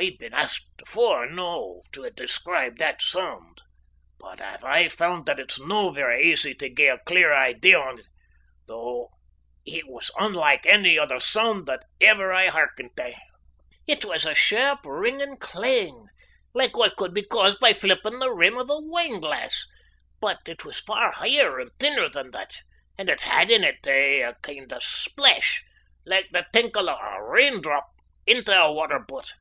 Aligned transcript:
I've 0.00 0.16
been 0.20 0.32
asked 0.32 0.68
afore 0.80 1.26
noo 1.28 1.80
tae 1.90 2.10
describe 2.10 2.78
that 2.78 3.00
soond, 3.02 3.62
but 4.20 4.40
I've 4.40 4.62
aye 4.62 4.86
foond 4.86 5.26
that 5.26 5.40
it's 5.40 5.58
no' 5.58 5.90
vera 5.90 6.16
easy 6.20 6.54
tae 6.54 6.72
gie 6.72 6.86
a 6.86 6.98
clear 6.98 7.34
idea 7.34 7.80
o't, 7.80 8.02
though 8.68 9.08
it 9.66 9.88
was 9.88 10.12
unlike 10.16 10.64
any 10.66 10.96
other 10.96 11.16
soond 11.18 11.66
that 11.66 11.82
ever 12.00 12.32
I 12.32 12.46
hearkened 12.46 12.92
tae. 12.96 13.16
It 13.88 14.04
was 14.04 14.24
a 14.24 14.36
shairp, 14.36 14.82
ringin' 14.84 15.36
clang, 15.38 16.06
like 16.54 16.76
what 16.76 16.94
could 16.96 17.12
be 17.12 17.24
caused 17.24 17.58
by 17.58 17.74
flippin' 17.74 18.20
the 18.20 18.30
rim 18.32 18.56
o' 18.56 18.60
a 18.60 18.80
wineglass, 18.80 19.66
but 20.20 20.48
it 20.48 20.64
was 20.64 20.78
far 20.78 21.10
higher 21.10 21.58
and 21.58 21.72
thinner 21.80 22.08
than 22.08 22.30
that, 22.30 22.60
and 22.96 23.08
had 23.08 23.50
in 23.50 23.64
it, 23.64 23.82
tae, 23.82 24.22
a 24.22 24.34
kind 24.44 24.72
o' 24.72 24.78
splash, 24.78 25.64
like 26.06 26.28
the 26.30 26.46
tinkle 26.52 26.88
o' 26.88 26.94
a 26.96 27.20
rain 27.20 27.60
drop 27.60 27.88
intae 28.28 28.52
a 28.66 28.70
water 28.70 29.00
butt. 29.00 29.32